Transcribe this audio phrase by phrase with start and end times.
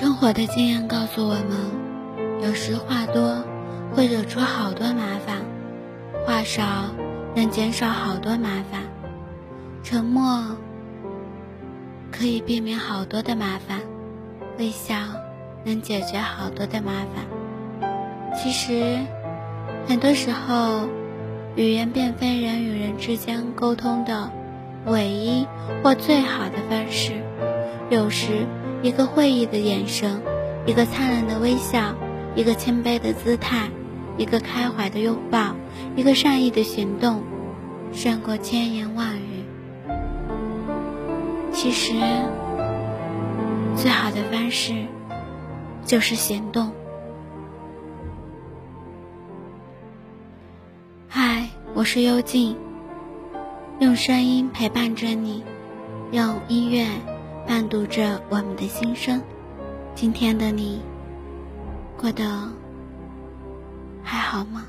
[0.00, 3.44] 生活的经验告诉我们，有时话多
[3.92, 5.38] 会惹出好多麻烦，
[6.24, 6.62] 话少
[7.34, 8.82] 能减少好多麻烦，
[9.82, 10.56] 沉默
[12.12, 13.80] 可以避免好多的麻烦，
[14.56, 14.94] 微笑
[15.64, 18.32] 能解决好多的麻烦。
[18.36, 18.98] 其实，
[19.88, 20.86] 很多时候，
[21.56, 24.30] 语言并非人与人之间沟通的
[24.86, 25.44] 唯一
[25.82, 27.14] 或最好的方式，
[27.90, 28.46] 有时。
[28.80, 30.22] 一个会意的眼神，
[30.64, 31.94] 一个灿烂的微笑，
[32.36, 33.68] 一个谦卑的姿态，
[34.16, 35.56] 一个开怀的拥抱，
[35.96, 37.24] 一个善意的行动，
[37.92, 39.44] 胜过千言万语。
[41.52, 41.94] 其实，
[43.76, 44.86] 最好的方式
[45.84, 46.70] 就是行动。
[51.08, 52.56] 嗨，我是幽静，
[53.80, 55.42] 用声音陪伴着你，
[56.12, 56.86] 用音乐。
[57.48, 59.22] 伴读着我们的心声，
[59.94, 60.82] 今天的你
[61.96, 62.46] 过得
[64.04, 64.66] 还好吗？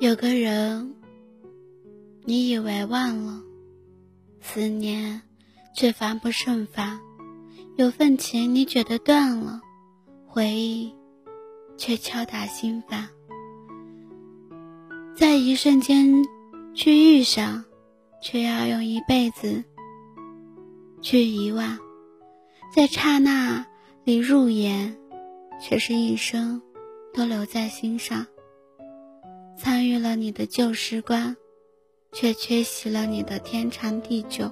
[0.00, 0.94] 有个人，
[2.24, 3.42] 你以为忘了，
[4.40, 5.20] 思念
[5.76, 6.98] 却烦不胜烦；
[7.76, 9.60] 有份情你觉得断了，
[10.26, 10.94] 回忆
[11.76, 13.08] 却敲打心房。
[15.14, 16.24] 在一瞬间
[16.72, 17.66] 去遇上，
[18.22, 19.62] 却要用一辈子
[21.02, 21.76] 去遗忘；
[22.74, 23.66] 在刹那
[24.04, 24.96] 里入眼，
[25.60, 26.62] 却是一生
[27.12, 28.26] 都留在心上。
[29.62, 31.36] 参与了你的旧时光，
[32.12, 34.50] 却缺席了你的天长地久。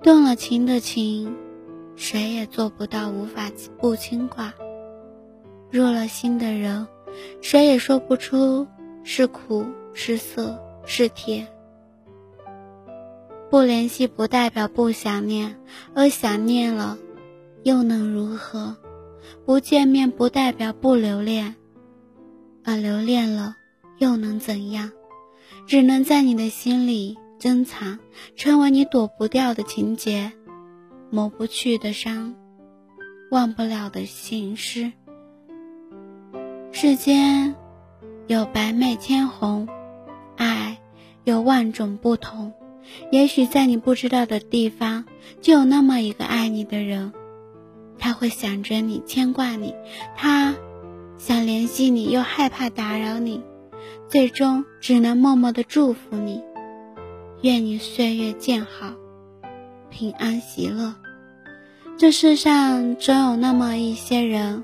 [0.00, 1.34] 动了情的情，
[1.96, 4.54] 谁也做不到无法不牵挂。
[5.72, 6.86] 入了心的人，
[7.40, 8.68] 谁也说不出
[9.02, 10.56] 是苦是涩
[10.86, 11.48] 是甜。
[13.50, 15.58] 不联系不代表不想念，
[15.96, 16.96] 而想念了，
[17.64, 18.76] 又能如何？
[19.44, 21.56] 不见面不代表不留恋，
[22.62, 23.56] 而留恋了。
[23.98, 24.92] 又能怎样？
[25.66, 27.98] 只能在你的心里珍藏，
[28.36, 30.32] 成为你躲不掉的情节，
[31.10, 32.34] 抹不去的伤，
[33.30, 34.92] 忘不了的心事。
[36.72, 37.54] 世间
[38.26, 39.68] 有百媚千红，
[40.36, 40.78] 爱
[41.22, 42.52] 有万种不同。
[43.10, 45.06] 也许在你不知道的地方，
[45.40, 47.12] 就有那么一个爱你的人，
[47.98, 49.74] 他会想着你，牵挂你，
[50.16, 50.54] 他
[51.16, 53.42] 想联系你，又害怕打扰你。
[54.08, 56.42] 最终只能默默的祝福你，
[57.42, 58.94] 愿你岁月静好，
[59.90, 60.94] 平安喜乐。
[61.96, 64.62] 这世上总有那么一些人，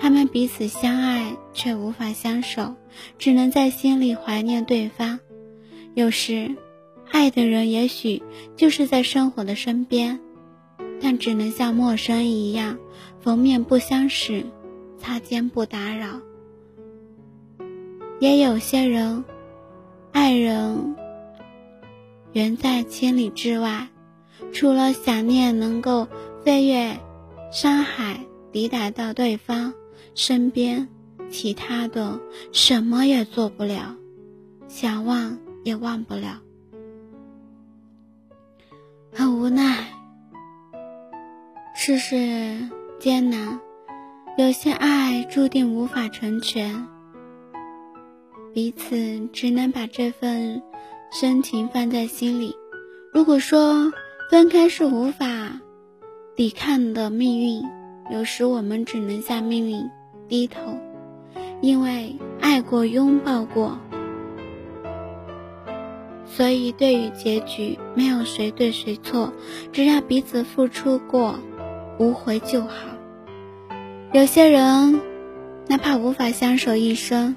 [0.00, 2.74] 他们彼此相爱却无法相守，
[3.18, 5.20] 只能在心里怀念对方。
[5.94, 6.56] 有时，
[7.10, 8.22] 爱的人也许
[8.56, 10.20] 就是在生活的身边，
[11.00, 12.78] 但只能像陌生一样，
[13.20, 14.44] 逢面不相识，
[14.98, 16.20] 擦肩不打扰。
[18.20, 19.24] 也有些人，
[20.12, 20.94] 爱人
[22.34, 23.88] 远在千里之外，
[24.52, 26.06] 除了想念，能够
[26.44, 27.00] 飞越
[27.50, 28.20] 山海，
[28.52, 29.72] 抵达到对方
[30.14, 30.86] 身边，
[31.30, 32.20] 其他的
[32.52, 33.96] 什么也做不了，
[34.68, 36.42] 想忘也忘不了，
[39.14, 39.86] 很无奈。
[41.74, 42.68] 世事
[42.98, 43.58] 艰难，
[44.36, 46.86] 有些爱注定无法成全。
[48.52, 50.62] 彼此只能把这份
[51.12, 52.54] 深情放在心里。
[53.12, 53.92] 如果说
[54.30, 55.60] 分开是无法
[56.36, 57.62] 抵抗的命运，
[58.10, 59.90] 有时我们只能向命运
[60.28, 60.78] 低头，
[61.60, 63.78] 因为爱过、拥抱过，
[66.26, 69.32] 所以对于结局没有谁对谁错，
[69.72, 71.38] 只要彼此付出过，
[71.98, 72.74] 无悔就好。
[74.12, 75.00] 有些人。
[75.68, 77.36] 哪怕无法相守一生，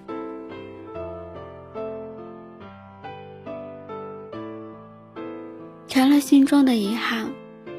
[5.94, 7.32] 成了心中的遗憾，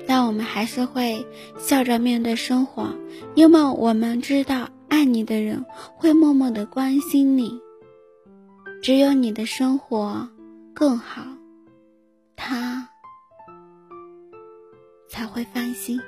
[0.06, 1.26] 但我们还是会
[1.58, 2.94] 笑着面对生活，
[3.34, 5.66] 因为我们知道爱你的人
[5.96, 7.60] 会默默的关心你。
[8.80, 10.28] 只有你的生活
[10.72, 11.22] 更好，
[12.36, 12.88] 他
[15.08, 16.00] 才会放心。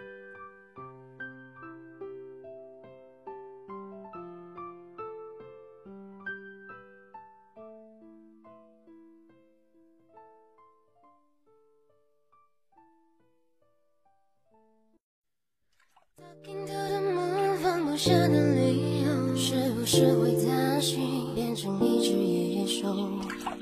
[17.96, 21.00] 下的理由，是不是会担心
[21.34, 22.88] 变成一只野兽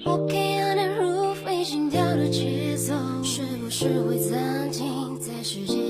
[0.05, 5.84] ？Walking on the roof，飞心跳的节奏，是不是会暂停在时间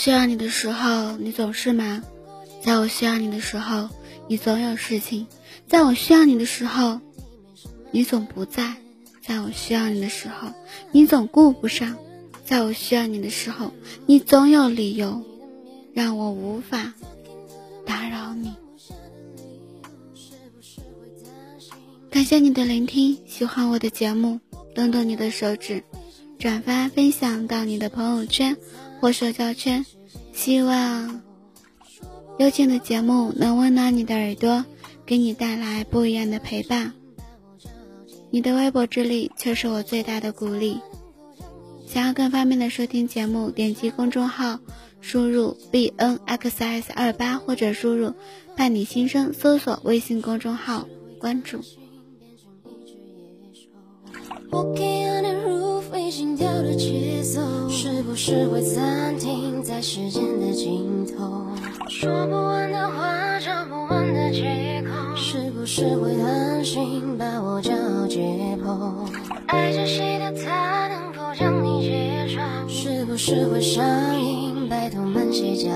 [0.00, 2.00] 需要你的时候，你总是忙；
[2.62, 3.90] 在我需要你的时候，
[4.28, 5.26] 你总有事情；
[5.68, 7.02] 在我需要你的时候，
[7.90, 8.76] 你总不在；
[9.20, 10.54] 在我需要你的时候，
[10.90, 11.96] 你总顾不上；
[12.46, 13.72] 在我需要你的时候，
[14.06, 15.22] 你总有理由
[15.92, 16.94] 让我无法
[17.84, 18.54] 打扰你。
[22.10, 24.40] 感谢你的聆听，喜欢我的节目，
[24.74, 25.84] 动动你的手指，
[26.38, 28.56] 转发分享到你的朋友圈。
[29.00, 29.84] 或社交圈，
[30.32, 31.22] 希望
[32.38, 34.64] 幽静的节目能温暖你的耳朵，
[35.06, 36.92] 给你带来不一样的陪伴。
[38.30, 40.78] 你的微薄之力却是我最大的鼓励。
[41.86, 44.60] 想要更方便的收听节目，点击公众号，
[45.00, 48.14] 输入 b n x s 二八，或者输入
[48.56, 50.86] 伴你心声，搜索微信公众号
[51.18, 51.60] 关注。
[56.20, 57.40] 心跳的节奏，
[57.70, 61.46] 是不是会暂停在时间的尽头？
[61.88, 68.20] 说不完的话，找不完的借口，是不是会狠心把我骄傲解
[68.62, 69.08] 剖？
[69.46, 72.68] 爱着谁的他，能否将你接受？
[72.68, 73.82] 是不是会上
[74.20, 75.72] 瘾，拜托慢些降。